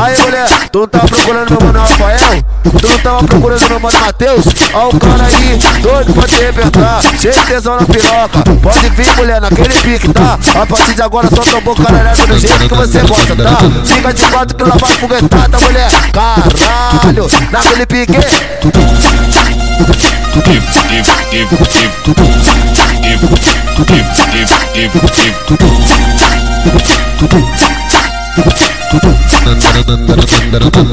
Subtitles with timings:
[0.00, 2.44] Aí mulher, tu tá procurando meu mano Rafael?
[2.80, 4.44] Tu tava procurando meu mano Matheus?
[4.74, 9.16] Ó o cara aí, doido pra te arrebentar Cheio de tesão na piroca Pode vir
[9.16, 10.38] mulher, naquele pique, tá?
[10.60, 13.56] A partir de agora só tombou caralhada do jeito que você gosta, tá?
[13.84, 18.18] Fica de quatro que lá vai foguetada, mulher Caralho, naquele pique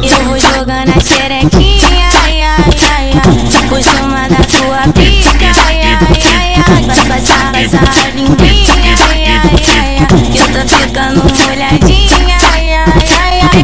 [0.03, 3.21] Eu vou jogando a xerequinha, ai, ai, ai, ai,
[3.69, 5.97] por cima da tua pica, ai, ai,
[6.33, 9.39] ai, ai, vai passar, passar a linguinha, ai, ai,
[9.77, 12.83] ai, ai, eu tô ficando molhadinha, ai, ai,
[13.19, 13.61] ai, ai.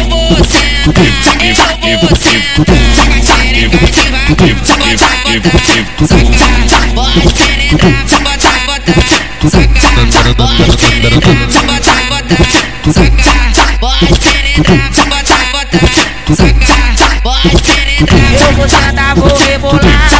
[0.00, 3.89] eu vou sentar com a xereca devagar, bota,
[5.30, 5.40] Eu
[18.54, 20.10] vou sentar, vou sentar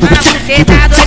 [0.00, 0.98] toma bucetada.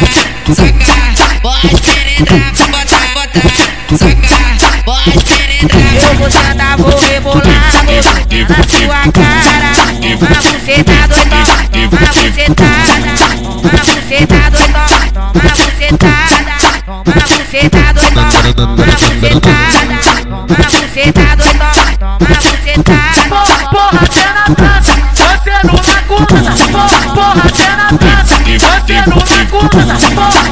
[1.43, 1.92] penetrar,
[6.83, 8.03] vou rebolar, vou
[8.49, 9.73] na sua cara.
[10.19, 11.47] Toma buceta doidão,
[11.91, 13.13] toma bucetada.
[13.63, 14.91] Toma buceta doidão,
[15.33, 16.55] toma bucetada.
[16.87, 19.99] Toma buceta doidão, toma bucetada.
[20.23, 23.03] Toma buceta doidão, toma bucetada.
[23.71, 26.51] Porra, cê na dança, você não acusa.
[26.73, 29.41] Porra, porra, cê na dança, você não acusa.
[29.47, 29.69] Porra,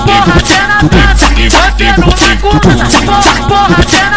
[0.07, 1.27] porra, cê na dança,
[1.61, 2.39] você não acusa.
[2.41, 4.10] Porra, porra, cê na